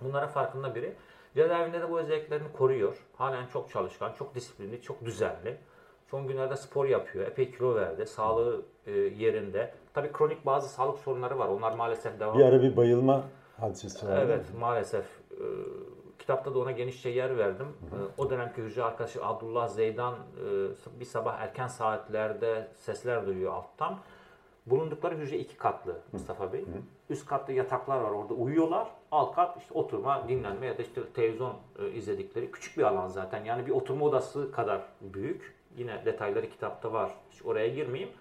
[0.00, 0.94] Bunların farkında biri.
[1.34, 3.06] Cezaevinde de bu özelliklerini koruyor.
[3.16, 5.58] Halen çok çalışkan, çok disiplinli, çok düzenli.
[6.10, 9.74] Son günlerde spor yapıyor, epey kilo verdi, sağlığı e, yerinde.
[9.94, 11.48] Tabii kronik bazı sağlık sorunları var.
[11.48, 13.24] Onlar maalesef devam Bir ara bir bayılma
[13.60, 14.18] hadisesi var.
[14.22, 15.04] Evet, maalesef.
[15.30, 15.44] E,
[16.18, 17.66] kitapta da ona genişçe yer verdim.
[17.90, 18.00] Hı hı.
[18.00, 23.98] E, o dönemki hücre arkadaşı Abdullah Zeydan e, bir sabah erken saatlerde sesler duyuyor alttan.
[24.66, 26.60] Bulundukları hücre iki katlı Mustafa Bey.
[26.60, 26.66] Hı.
[27.10, 28.88] Üst katta yataklar var orada uyuyorlar.
[29.10, 33.44] Alt kat işte oturma, dinlenme ya da işte televizyon e, izledikleri küçük bir alan zaten.
[33.44, 35.59] Yani bir oturma odası kadar büyük.
[35.76, 37.14] Yine detayları kitapta var.
[37.30, 38.12] Hiç oraya girmeyeyim.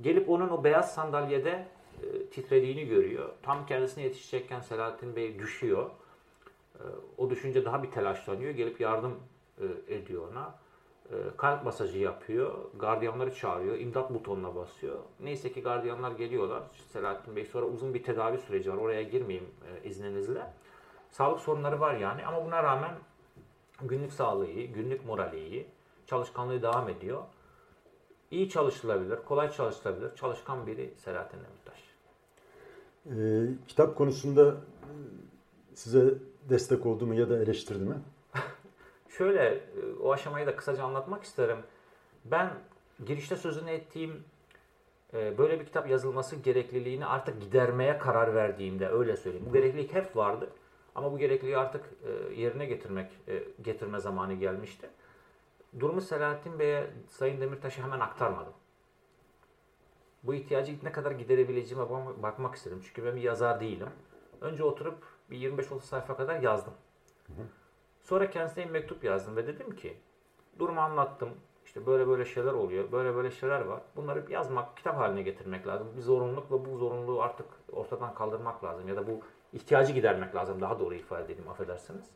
[0.00, 1.66] Gelip onun o beyaz sandalyede
[2.02, 3.28] e, titrediğini görüyor.
[3.42, 5.90] Tam kendisine yetişecekken Selahattin Bey düşüyor.
[6.74, 6.82] E,
[7.18, 8.50] o düşünce daha bir telaşlanıyor.
[8.50, 9.20] Gelip yardım
[9.58, 10.62] e, ediyor ona.
[11.36, 12.54] Kalp masajı yapıyor.
[12.78, 13.78] Gardiyanları çağırıyor.
[13.78, 14.98] imdat butonuna basıyor.
[15.20, 16.62] Neyse ki gardiyanlar geliyorlar.
[16.88, 18.76] Selahattin Bey sonra uzun bir tedavi süreci var.
[18.76, 19.50] Oraya girmeyeyim
[19.84, 20.52] izninizle.
[21.10, 22.90] Sağlık sorunları var yani ama buna rağmen
[23.82, 25.66] günlük sağlığı iyi, günlük morali iyi.
[26.12, 27.22] Çalışkanlığı devam ediyor.
[28.30, 30.16] İyi çalışılabilir, kolay çalışılabilir.
[30.16, 31.82] Çalışkan biri Selahattin Demirtaş.
[33.06, 34.56] Ee, kitap konusunda e,
[35.74, 36.14] size
[36.50, 37.94] destek oldu mu ya da eleştirdi mi?
[39.08, 39.60] Şöyle, e,
[40.02, 41.58] o aşamayı da kısaca anlatmak isterim.
[42.24, 42.50] Ben
[43.06, 44.24] girişte sözünü ettiğim
[45.14, 49.46] e, böyle bir kitap yazılması gerekliliğini artık gidermeye karar verdiğimde öyle söyleyeyim.
[49.48, 50.48] Bu gereklilik hep vardı.
[50.94, 51.84] Ama bu gerekliliği artık
[52.36, 53.10] yerine getirmek
[53.62, 54.88] getirme zamanı gelmişti.
[55.80, 58.52] Durumu Selahattin Bey'e Sayın Demirtaş'a hemen aktarmadım.
[60.22, 61.90] Bu ihtiyacı ne kadar giderebileceğime
[62.22, 62.80] bakmak istedim.
[62.84, 63.88] Çünkü ben bir yazar değilim.
[64.40, 64.98] Önce oturup
[65.30, 66.74] bir 25-30 sayfa kadar yazdım.
[68.02, 69.96] Sonra kendisine bir mektup yazdım ve dedim ki
[70.58, 71.30] durumu anlattım.
[71.64, 72.92] İşte böyle böyle şeyler oluyor.
[72.92, 73.82] Böyle böyle şeyler var.
[73.96, 75.88] Bunları yazmak, kitap haline getirmek lazım.
[75.96, 78.88] Bir zorunluluk ve bu zorunluluğu artık ortadan kaldırmak lazım.
[78.88, 79.20] Ya da bu
[79.52, 80.60] ihtiyacı gidermek lazım.
[80.60, 82.10] Daha doğru ifade edeyim affedersiniz.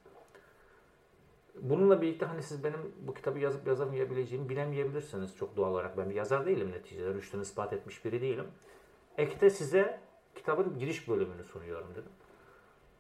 [1.61, 5.99] Bununla birlikte hani siz benim bu kitabı yazıp yazamayabileceğimi bilemeyebilirsiniz çok doğal olarak.
[5.99, 7.15] Ben bir yazar değilim neticede.
[7.15, 8.47] Rüştünü ispat etmiş biri değilim.
[9.19, 10.01] Ekte size
[10.35, 12.13] kitabın giriş bölümünü sunuyorum dedim.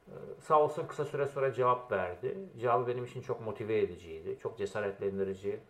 [0.08, 2.38] Ee, sağ olsun kısa süre sonra cevap verdi.
[2.60, 4.38] Cevabı benim için çok motive ediciydi.
[4.42, 5.60] Çok cesaretlendirici.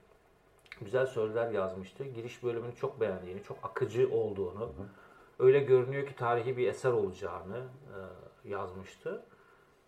[0.80, 2.04] Güzel sözler yazmıştı.
[2.04, 4.70] Giriş bölümünü çok beğendiğini, çok akıcı olduğunu,
[5.38, 7.64] öyle görünüyor ki tarihi bir eser olacağını
[8.44, 9.22] e, yazmıştı.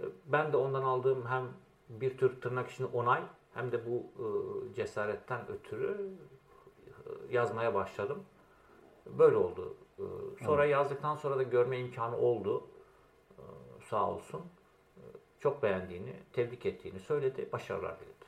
[0.00, 1.44] E, ben de ondan aldığım hem
[1.88, 3.22] bir tür tırnak içinde onay
[3.54, 4.26] hem de bu e,
[4.74, 6.10] cesaretten ötürü
[6.86, 6.90] e,
[7.34, 8.24] yazmaya başladım.
[9.18, 9.76] Böyle oldu.
[9.98, 10.04] E,
[10.44, 10.72] sonra evet.
[10.72, 12.66] yazdıktan sonra da görme imkanı oldu.
[13.30, 13.42] E,
[13.90, 14.40] sağ olsun.
[14.96, 15.02] E,
[15.40, 17.48] çok beğendiğini, tebrik ettiğini söyledi.
[17.52, 18.18] Başarılar diledi.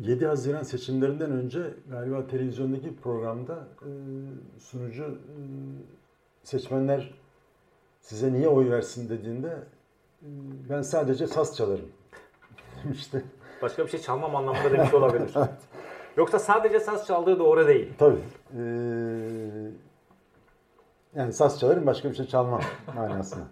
[0.00, 3.90] 7 Haziran seçimlerinden önce galiba televizyondaki programda e,
[4.58, 5.34] sunucu e,
[6.42, 7.14] seçmenler
[8.00, 9.58] size niye oy versin dediğinde
[10.70, 11.88] ben sadece saz çalarım
[12.84, 13.24] demişti.
[13.62, 15.30] Başka bir şey çalmam anlamında demiş olabilir.
[15.36, 15.48] evet.
[16.16, 17.92] Yoksa sadece saz çaldığı doğru değil.
[17.98, 18.20] Tabii.
[18.56, 18.60] Ee,
[21.14, 22.60] yani saz çalarım başka bir şey çalmam
[22.94, 23.44] manasında.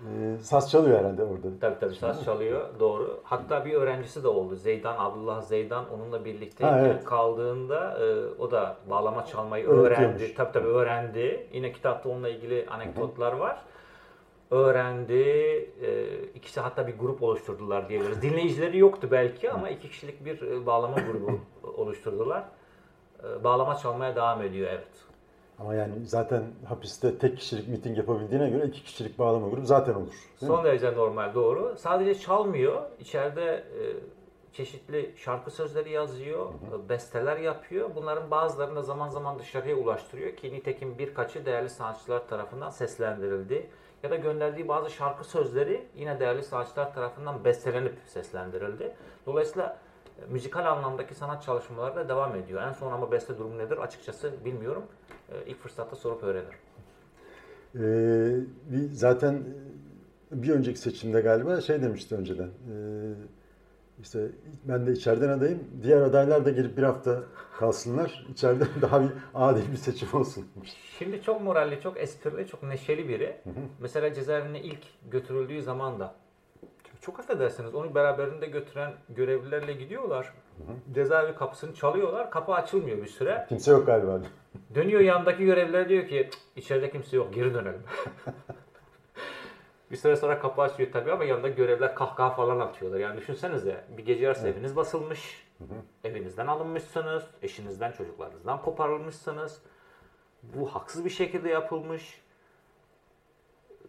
[0.00, 1.48] Ee, saz çalıyor herhalde orada.
[1.60, 3.20] Tabii tabii saz çalıyor doğru.
[3.24, 4.56] Hatta bir öğrencisi de oldu.
[4.56, 7.04] Zeydan, Abdullah Zeydan onunla birlikte ha, evet.
[7.04, 10.34] kaldığında e, o da bağlama çalmayı öğrendi.
[10.34, 11.46] Tabii tabii öğrendi.
[11.52, 13.62] Yine kitapta onunla ilgili anekdotlar var
[14.50, 15.14] öğrendi.
[15.82, 18.22] E, ikisi hatta bir grup oluşturdular diyebiliriz.
[18.22, 21.40] Dinleyicileri yoktu belki ama iki kişilik bir e, bağlama grubu
[21.76, 22.44] oluşturdular.
[23.24, 25.04] E, bağlama çalmaya devam ediyor evet.
[25.58, 30.30] Ama yani zaten hapiste tek kişilik miting yapabildiğine göre iki kişilik bağlama grubu zaten olur.
[30.36, 30.64] Son mi?
[30.64, 31.74] derece normal doğru.
[31.78, 32.82] Sadece çalmıyor.
[33.00, 33.64] İçeride
[34.54, 36.88] çeşitli şarkı sözleri yazıyor, hı hı.
[36.88, 37.90] besteler yapıyor.
[37.94, 43.70] Bunların bazılarını da zaman zaman dışarıya ulaştırıyor ki nitekim birkaçı değerli sanatçılar tarafından seslendirildi
[44.04, 48.92] ya da gönderdiği bazı şarkı sözleri yine değerli sanatçılar tarafından bestelenip seslendirildi.
[49.26, 49.78] Dolayısıyla
[50.18, 52.62] e, müzikal anlamdaki sanat çalışmaları da devam ediyor.
[52.62, 54.82] En son ama beste durumu nedir açıkçası bilmiyorum.
[55.28, 56.58] E, ilk fırsatta sorup öğrenirim.
[57.80, 58.40] Ee,
[58.92, 59.44] zaten
[60.32, 62.46] bir önceki seçimde galiba şey demişti önceden.
[62.48, 63.14] Ee,
[64.02, 64.28] işte
[64.64, 65.64] ben de içeriden adayım.
[65.82, 67.22] Diğer adaylar da gelip bir hafta
[67.58, 68.26] kalsınlar.
[68.32, 70.46] İçeride daha bir adil bir seçim olsun.
[70.98, 73.36] Şimdi çok moralli, çok esprili, çok neşeli biri.
[73.44, 73.54] Hı hı.
[73.80, 74.80] Mesela cezaevine ilk
[75.10, 76.14] götürüldüğü zaman da
[77.00, 80.32] çok affedersiniz onu beraberinde götüren görevlilerle gidiyorlar.
[80.94, 82.30] Cezaevi kapısını çalıyorlar.
[82.30, 83.46] Kapı açılmıyor bir süre.
[83.48, 84.20] Kimse yok galiba.
[84.74, 87.82] Dönüyor yandaki görevliler diyor ki "Cık, içeride kimse yok geri dönelim.
[89.94, 92.98] bir süre sonra kapı açıyor tabii ama yanında görevler kahkaha falan atıyorlar.
[92.98, 95.46] Yani düşünsenize bir gece yarısı eviniz basılmış.
[96.04, 97.24] Evinizden alınmışsınız.
[97.42, 99.62] Eşinizden çocuklarınızdan koparılmışsınız.
[100.42, 102.20] Bu haksız bir şekilde yapılmış.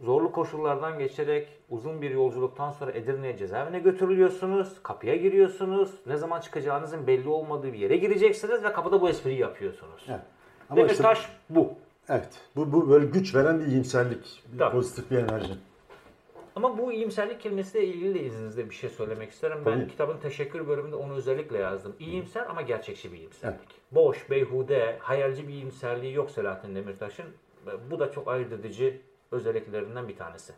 [0.01, 4.83] Zorlu koşullardan geçerek uzun bir yolculuktan sonra Edirne'ye cezaevine götürülüyorsunuz.
[4.83, 5.91] Kapıya giriyorsunuz.
[6.05, 10.05] Ne zaman çıkacağınızın belli olmadığı bir yere gireceksiniz ve kapıda bu espriyi yapıyorsunuz.
[10.09, 10.19] Evet.
[10.69, 11.73] Ama işte, Demirtaş bu.
[12.09, 12.39] evet.
[12.55, 15.53] Bu, bu böyle güç veren bir iyimserlik, bir pozitif bir enerji.
[16.55, 19.57] Ama bu iyimserlik kelimesiyle ilgili de izninizle bir şey söylemek isterim.
[19.65, 19.91] Ben Tabii.
[19.91, 21.95] kitabın teşekkür bölümünde onu özellikle yazdım.
[21.99, 23.69] İyimser ama gerçekçi bir iyimserlik.
[23.91, 27.25] Boş, beyhude, hayalci bir iyimserliği yok Selahattin Demirtaş'ın.
[27.91, 30.53] Bu da çok ayırt edici özelliklerinden bir tanesi.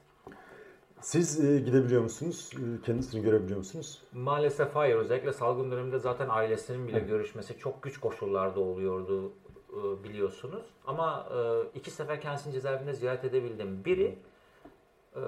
[1.02, 2.50] Siz e, gidebiliyor musunuz?
[2.54, 4.04] E, kendisini görebiliyor musunuz?
[4.14, 4.96] Maalesef hayır.
[4.96, 9.32] Özellikle salgın döneminde zaten ailesinin bile görüşmesi çok güç koşullarda oluyordu
[9.70, 10.64] e, biliyorsunuz.
[10.88, 11.38] Ama e,
[11.80, 13.86] iki sefer kendisini cezaevinde ziyaret edebildim.
[13.86, 14.18] Biri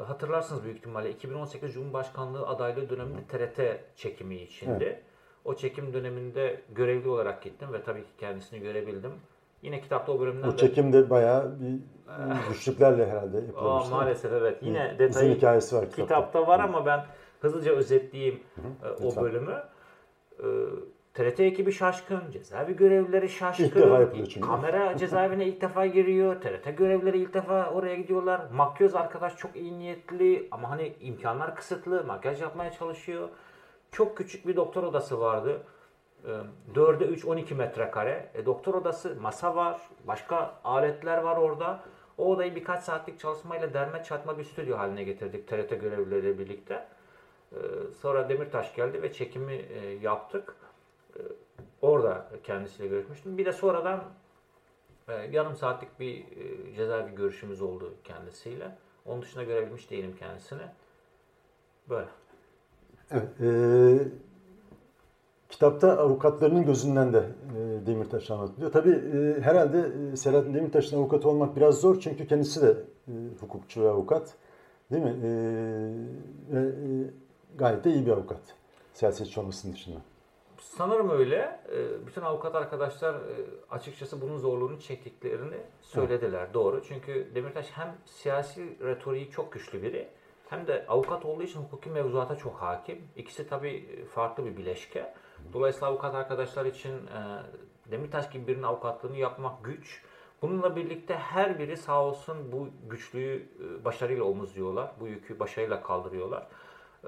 [0.07, 3.59] hatırlarsınız büyük ihtimalle 2018 Cumhurbaşkanlığı adaylığı döneminde TRT
[3.95, 5.01] çekimi içindi.
[5.45, 9.11] O çekim döneminde görevli olarak gittim ve tabii ki kendisini görebildim.
[9.61, 10.57] Yine kitapta o bölümden O de...
[10.57, 11.79] çekimde bayağı bir
[12.49, 13.89] güçlüklerle herhalde yapılmış.
[13.89, 14.57] maalesef evet.
[14.61, 16.03] Yine Uzun detayı hikayesi var kitapta.
[16.03, 17.05] kitapta var ama ben
[17.41, 18.39] hızlıca özetleyeyim
[18.83, 19.23] e, o lütfen.
[19.23, 19.63] bölümü.
[20.39, 20.45] E,
[21.19, 23.63] TRT ekibi şaşkın, cezaevi görevlileri şaşkın.
[23.63, 24.47] İlk defa yapılıyor çünkü.
[24.47, 26.41] Kamera cezaevine ilk defa giriyor.
[26.41, 28.41] TRT görevlileri ilk defa oraya gidiyorlar.
[28.53, 32.03] Makyöz arkadaş çok iyi niyetli ama hani imkanlar kısıtlı.
[32.03, 33.29] Makyaj yapmaya çalışıyor.
[33.91, 35.61] Çok küçük bir doktor odası vardı.
[36.25, 36.31] E,
[36.75, 38.29] 4'e 3 12 metrekare.
[38.33, 39.81] E, doktor odası, masa var.
[40.07, 41.79] Başka aletler var orada.
[42.17, 46.87] O odayı birkaç saatlik çalışmayla derme çatma bir stüdyo haline getirdik TRT görevlileriyle birlikte.
[47.51, 47.57] E,
[48.01, 50.55] sonra Demirtaş geldi ve çekimi e, yaptık.
[51.15, 51.19] E,
[51.81, 53.37] orada kendisiyle görüşmüştüm.
[53.37, 54.03] Bir de sonradan
[55.07, 58.75] e, yarım saatlik bir e, cezaevi görüşümüz oldu kendisiyle.
[59.05, 60.61] Onun dışında görebilmiş değilim kendisini.
[61.89, 62.07] Böyle.
[63.11, 63.41] Evet.
[63.41, 63.47] e,
[65.49, 68.71] kitapta avukatlarının gözünden de e, Demirtaş anlatılıyor.
[68.71, 69.01] Tabii
[69.41, 72.77] herhalde Selahattin Demirtaş'ın avukatı olmak biraz zor çünkü kendisi de
[73.39, 74.33] hukukçu ve avukat.
[74.91, 75.15] Değil mi?
[75.23, 76.59] E,
[77.57, 78.41] gayet de iyi bir avukat.
[78.93, 79.99] Siyasetçi olmasının dışında.
[80.59, 81.59] Sanırım öyle.
[81.71, 83.19] Ee, Bütün avukat arkadaşlar e,
[83.69, 86.53] açıkçası bunun zorluğunu çektiklerini söylediler.
[86.53, 86.81] Doğru.
[86.87, 90.07] Çünkü Demirtaş hem siyasi retoriği çok güçlü biri
[90.49, 93.07] hem de avukat olduğu için hukuki mevzuata çok hakim.
[93.15, 95.13] İkisi tabii farklı bir bileşke.
[95.53, 97.19] Dolayısıyla avukat arkadaşlar için e,
[97.91, 100.03] Demirtaş gibi birinin avukatlığını yapmak güç.
[100.41, 104.91] Bununla birlikte her biri sağ olsun bu güçlüğü e, başarıyla omuzluyorlar.
[104.99, 106.47] Bu yükü başarıyla kaldırıyorlar.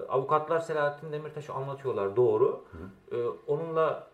[0.09, 2.63] Avukatlar Selahattin Demirtaş'ı anlatıyorlar doğru.
[3.11, 3.15] E,
[3.47, 4.07] Onunla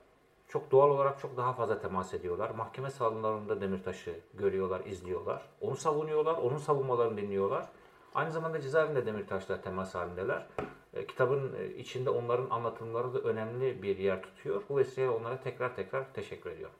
[0.48, 2.50] çok doğal olarak çok daha fazla temas ediyorlar.
[2.50, 5.42] Mahkeme salonlarında Demirtaş'ı görüyorlar, izliyorlar.
[5.62, 7.68] Onu savunuyorlar, onun savunmalarını dinliyorlar.
[8.16, 10.48] Aynı zamanda cezaevinde Demirtaş'la temas halindeler.
[10.94, 14.62] E, Kitabın e, içinde onların anlatımları da önemli bir yer tutuyor.
[14.70, 16.76] Bu vesileyle onlara tekrar tekrar teşekkür ediyorum.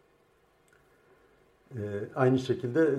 [1.76, 1.82] E,
[2.16, 2.98] aynı şekilde e,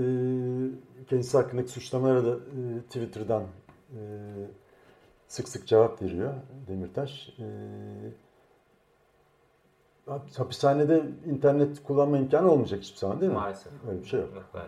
[1.04, 3.98] kendisi hakkındaki suçlamalara da e, Twitter'dan e,
[5.28, 6.34] sık sık cevap veriyor
[6.68, 7.28] Demirtaş.
[7.38, 7.46] E,
[10.36, 13.38] hapishanede internet kullanma imkanı olmayacak hiçbir zaman değil mi?
[13.38, 13.72] Maalesef.
[13.88, 14.28] Öyle bir şey yok.
[14.54, 14.66] Evet.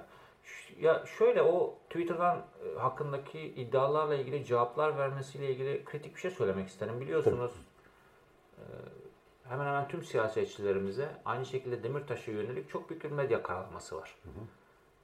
[0.81, 6.69] Ya şöyle o Twitter'dan e, hakkındaki iddialarla ilgili cevaplar vermesiyle ilgili kritik bir şey söylemek
[6.69, 7.01] isterim.
[7.01, 7.53] Biliyorsunuz
[8.59, 8.63] e,
[9.49, 14.17] hemen hemen tüm siyasetçilerimize aynı şekilde Demirtaş'a yönelik çok büyük bir medya kararması var.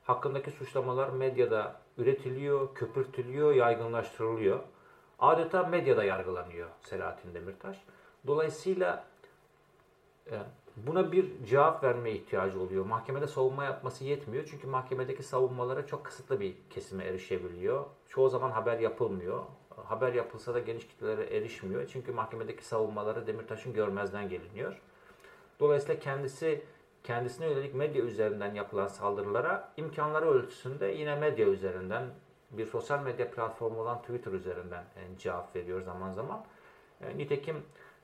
[0.05, 4.61] Hakkındaki suçlamalar medyada üretiliyor, köpürtülüyor, yaygınlaştırılıyor.
[5.19, 7.77] Adeta medyada yargılanıyor Selahattin Demirtaş.
[8.27, 9.05] Dolayısıyla
[10.31, 10.37] e,
[10.77, 12.87] buna bir cevap vermeye ihtiyacı oluyor.
[12.87, 14.45] Mahkemede savunma yapması yetmiyor.
[14.51, 17.85] Çünkü mahkemedeki savunmalara çok kısıtlı bir kesime erişebiliyor.
[18.09, 19.43] Çoğu zaman haber yapılmıyor.
[19.85, 21.87] Haber yapılsa da geniş kitlelere erişmiyor.
[21.87, 24.81] Çünkü mahkemedeki savunmaları Demirtaş'ın görmezden geliniyor.
[25.61, 26.63] Dolayısıyla kendisi
[27.05, 32.05] kendisine yönelik medya üzerinden yapılan saldırılara imkanları ölçüsünde yine medya üzerinden
[32.59, 36.45] bir sosyal medya platformu olan Twitter üzerinden e, cevap veriyor zaman zaman.
[37.01, 37.57] E, Nitekim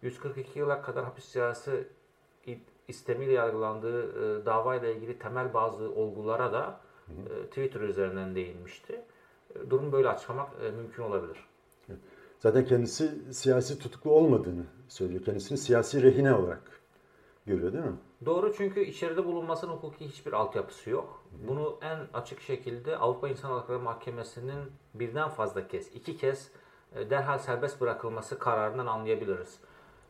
[0.03, 1.85] 142 yıla kadar hapis cezası
[2.89, 9.01] istemiyle yargılandığı e, davayla ilgili temel bazı olgulara da e, Twitter üzerinden değinmişti.
[9.55, 11.37] E, Durum böyle açıklamak e, mümkün olabilir.
[12.39, 15.25] Zaten kendisi siyasi tutuklu olmadığını söylüyor.
[15.25, 16.82] Kendisini siyasi rehine olarak
[17.47, 17.97] görüyor değil mi?
[18.25, 21.23] Doğru çünkü içeride bulunmasının hukuki hiçbir altyapısı yok.
[21.49, 26.51] Bunu en açık şekilde Avrupa İnsan Hakları Mahkemesi'nin birden fazla kez, iki kez
[26.97, 29.59] e, derhal serbest bırakılması kararından anlayabiliriz.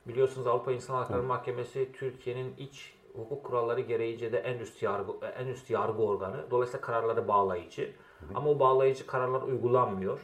[0.07, 5.47] Biliyorsunuz Avrupa İnsan Hakları Mahkemesi Türkiye'nin iç hukuk kuralları gereğince de en üst yargı en
[5.47, 6.51] üst yargı organı.
[6.51, 7.93] Dolayısıyla kararları bağlayıcı.
[8.35, 10.21] Ama o bağlayıcı kararlar uygulanmıyor.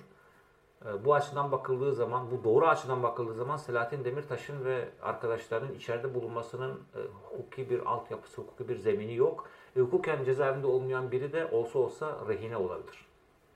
[0.86, 6.14] E, bu açıdan bakıldığı zaman, bu doğru açıdan bakıldığı zaman Selahattin Demirtaş'ın ve arkadaşlarının içeride
[6.14, 9.48] bulunmasının e, hukuki bir altyapısı, hukuki bir zemini yok.
[9.76, 13.06] E, hukuken cezaevinde olmayan biri de olsa olsa rehine olabilir.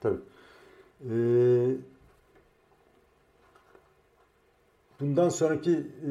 [0.00, 0.20] Tabii.
[1.10, 1.76] Ee,
[5.00, 6.10] bundan sonraki e,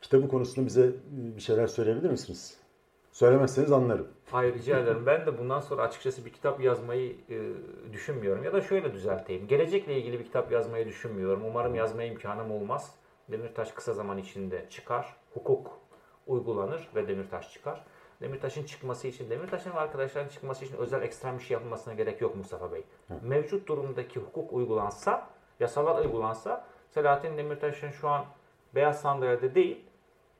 [0.00, 2.63] kitabı konusunda bize bir şeyler söyleyebilir misiniz?
[3.14, 4.08] Söylemezseniz anlarım.
[4.30, 5.06] Hayır rica ederim.
[5.06, 7.38] Ben de bundan sonra açıkçası bir kitap yazmayı e,
[7.92, 8.44] düşünmüyorum.
[8.44, 9.46] Ya da şöyle düzelteyim.
[9.46, 11.44] Gelecekle ilgili bir kitap yazmayı düşünmüyorum.
[11.44, 12.94] Umarım yazmaya imkanım olmaz.
[13.28, 15.16] Demirtaş kısa zaman içinde çıkar.
[15.34, 15.78] Hukuk
[16.26, 17.84] uygulanır ve Demirtaş çıkar.
[18.20, 22.36] Demirtaş'ın çıkması için, Demirtaş'ın ve arkadaşların çıkması için özel ekstrem bir şey yapılmasına gerek yok
[22.36, 22.84] Mustafa Bey.
[23.08, 23.14] Hı.
[23.22, 25.28] Mevcut durumdaki hukuk uygulansa,
[25.60, 28.24] yasalar uygulansa Selahattin Demirtaş'ın şu an
[28.74, 29.84] beyaz sandalyede değil,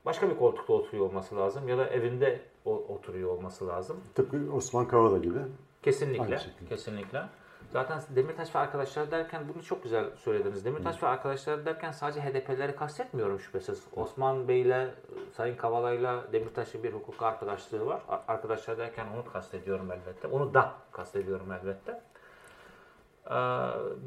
[0.05, 3.97] başka bir koltukta oturuyor olması lazım ya da evinde oturuyor olması lazım.
[4.15, 5.39] Tıpkı Osman Kavala gibi.
[5.83, 6.39] Kesinlikle.
[6.69, 7.23] Kesinlikle.
[7.69, 10.65] Zaten Demirtaş ve arkadaşlar derken bunu çok güzel söylediniz.
[10.65, 11.05] Demirtaş Hı.
[11.05, 13.85] ve arkadaşlar derken sadece HDP'leri kastetmiyorum şüphesiz.
[13.85, 14.01] Hı.
[14.01, 14.87] Osman Bey'le,
[15.33, 18.01] Sayın Kavala'yla Demirtaş'ın bir hukuk arkadaşlığı var.
[18.27, 20.27] Arkadaşlar derken onu kastediyorum elbette.
[20.27, 22.01] Onu da kastediyorum elbette.
[23.25, 23.33] Ee,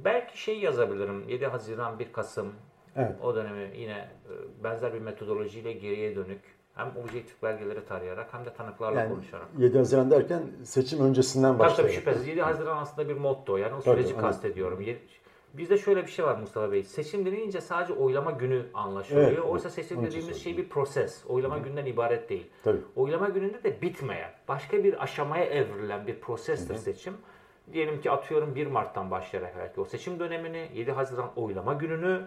[0.05, 1.29] belki şey yazabilirim.
[1.29, 2.55] 7 Haziran 1 Kasım
[2.97, 3.17] evet.
[3.23, 8.53] o dönemi yine e, benzer bir metodolojiyle geriye dönük hem objektif belgeleri tarayarak hem de
[8.53, 9.47] tanıklarla yani konuşarak.
[9.59, 11.59] 7 Haziran derken seçim öncesinden.
[11.59, 12.27] Tabii tabii şüphesiz.
[12.27, 13.57] 7 Haziran aslında bir motto.
[13.57, 14.79] Yani o süreci tabii, kastediyorum.
[14.83, 14.99] Evet.
[15.55, 16.85] Bizde şöyle bir şey var Mustafa Bey.
[16.85, 19.29] Seçim denince sadece oylama günü anlaşılıyor.
[19.29, 21.25] Evet, Oysa seçim dediğimiz şey bir proses.
[21.29, 21.63] Oylama Hı.
[21.63, 22.51] günden ibaret değil.
[22.65, 22.81] Tabii.
[22.97, 26.79] Oylama gününde de bitmeyen, başka bir aşamaya evrilen bir prosestir Hı.
[26.79, 27.15] seçim.
[27.73, 32.23] Diyelim ki atıyorum 1 Mart'tan başlayarak belki o seçim dönemini, 7 Haziran oylama gününü,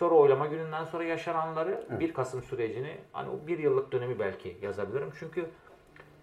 [0.00, 2.00] Sonra oylama gününden sonra yaşananları evet.
[2.00, 5.12] 1 Kasım sürecini hani o bir yıllık dönemi belki yazabilirim.
[5.18, 5.46] Çünkü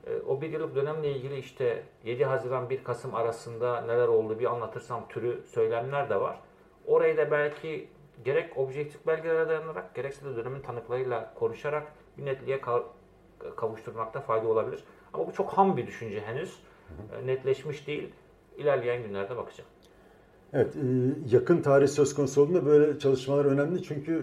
[0.07, 4.45] e, o bir yıllık dönemle ilgili işte 7 Haziran 1 Kasım arasında neler oldu bir
[4.45, 6.39] anlatırsam türü söylemler de var.
[6.85, 7.89] Orayı da belki
[8.25, 12.61] gerek objektif belgelere dayanarak gerekse de dönemin tanıklarıyla konuşarak bir netliğe
[13.55, 14.83] kavuşturmakta fayda olabilir.
[15.13, 16.59] Ama bu çok ham bir düşünce henüz.
[16.87, 17.21] Hı hı.
[17.21, 18.13] E, netleşmiş değil.
[18.57, 19.69] İlerleyen günlerde bakacağım.
[20.53, 20.79] Evet, e,
[21.36, 24.13] yakın tarih söz konusu olduğunda böyle çalışmalar önemli çünkü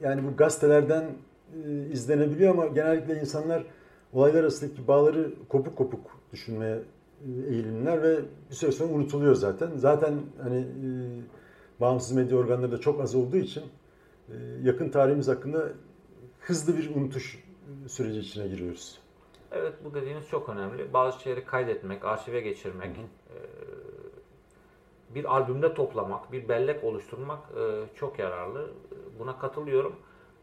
[0.00, 1.04] e, yani bu gazetelerden
[1.64, 3.64] e, izlenebiliyor ama genellikle insanlar
[4.12, 6.78] olaylar arasındaki bağları kopuk kopuk düşünmeye
[7.48, 8.18] eğilimler ve
[8.50, 9.70] bir süre sonra unutuluyor zaten.
[9.76, 10.66] Zaten hani
[11.80, 13.62] bağımsız medya organları da çok az olduğu için
[14.62, 15.68] yakın tarihimiz hakkında
[16.40, 17.44] hızlı bir unutuş
[17.86, 18.98] süreci içine giriyoruz.
[19.52, 20.92] Evet bu dediğiniz çok önemli.
[20.92, 23.75] Bazı şeyleri kaydetmek, arşive geçirmek, hı hı
[25.14, 28.70] bir albümde toplamak, bir bellek oluşturmak e, çok yararlı.
[29.18, 29.96] Buna katılıyorum.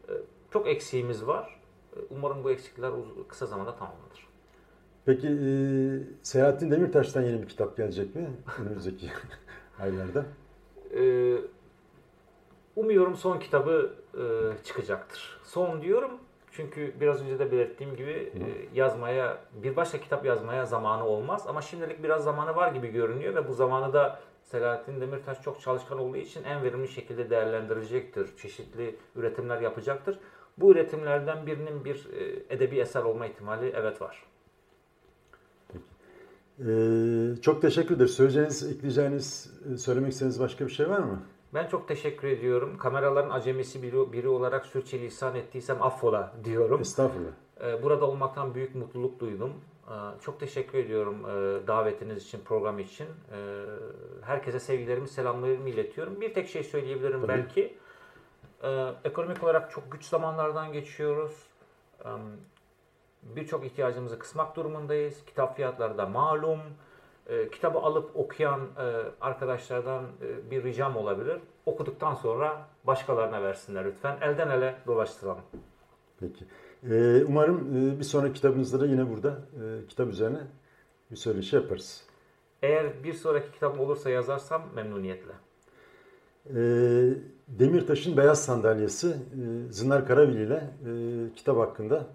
[0.08, 0.12] E,
[0.52, 1.60] çok eksiğimiz var.
[1.96, 2.92] E, umarım bu eksikler
[3.28, 4.28] kısa zamanda tamamlanır.
[5.06, 5.48] Peki e,
[6.22, 9.06] Selahattin Demirtaş'tan yeni bir kitap gelecek mi önümüzdeki
[9.80, 10.24] aylarda?
[10.96, 11.34] E,
[12.76, 14.22] umuyorum son kitabı e,
[14.64, 15.40] çıkacaktır.
[15.44, 16.10] Son diyorum
[16.56, 18.42] çünkü biraz önce de belirttiğim gibi e,
[18.74, 21.44] yazmaya, bir başka kitap yazmaya zamanı olmaz.
[21.48, 25.98] Ama şimdilik biraz zamanı var gibi görünüyor ve bu zamanı da Selahattin Demirtaş çok çalışkan
[25.98, 28.36] olduğu için en verimli şekilde değerlendirecektir.
[28.36, 30.18] Çeşitli üretimler yapacaktır.
[30.58, 34.22] Bu üretimlerden birinin bir e, edebi eser olma ihtimali evet var.
[36.60, 38.10] Ee, çok teşekkür ederiz.
[38.10, 41.22] Söyleyeceğiniz, ekleyeceğiniz, e, söylemek istediğiniz başka bir şey var mı?
[41.54, 42.78] Ben çok teşekkür ediyorum.
[42.78, 46.80] Kameraların acemisi biri, biri olarak sürçülisan ettiysem affola diyorum.
[46.80, 47.30] Estağfurullah.
[47.64, 49.52] Ee, burada olmaktan büyük mutluluk duydum.
[49.88, 53.06] Ee, çok teşekkür ediyorum e, davetiniz için, program için.
[53.06, 53.64] Ee,
[54.22, 56.20] herkese sevgilerimi, selamlarımı iletiyorum.
[56.20, 57.28] Bir tek şey söyleyebilirim Tabii.
[57.28, 57.78] belki.
[58.62, 61.46] Ee, ekonomik olarak çok güç zamanlardan geçiyoruz.
[63.22, 65.24] Birçok ihtiyacımızı kısmak durumundayız.
[65.24, 66.60] Kitap fiyatları da malum.
[67.52, 71.38] Kitabı alıp okuyan e, arkadaşlardan e, bir ricam olabilir.
[71.66, 74.18] Okuduktan sonra başkalarına versinler lütfen.
[74.20, 75.42] Elden ele dolaştıralım.
[76.20, 76.44] Peki.
[76.90, 80.38] Ee, umarım e, bir sonraki kitabımızda da yine burada e, kitap üzerine
[81.10, 82.02] bir söyleşi yaparız.
[82.62, 85.32] Eğer bir sonraki kitabım olursa yazarsam memnuniyetle.
[86.50, 87.14] Ee,
[87.48, 90.70] Demirtaş'ın Beyaz Sandalyesi e, Zınar Karavili ile
[91.36, 92.06] kitap hakkında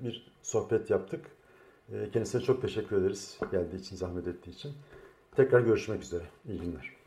[0.00, 1.26] bir sohbet yaptık.
[2.12, 4.72] Kendisine çok teşekkür ederiz geldiği için, zahmet ettiği için.
[5.36, 6.22] Tekrar görüşmek üzere.
[6.48, 6.99] İyi günler.